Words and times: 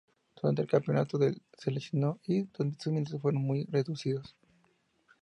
Durante 0.35 0.63
el 0.63 0.67
campeonato 0.67 1.19
se 1.55 1.69
lesionó 1.69 2.17
y 2.25 2.47
sus 2.57 2.91
minutos 2.91 3.21
fueron 3.21 3.43
muy 3.45 3.65
reducidos. 3.65 4.35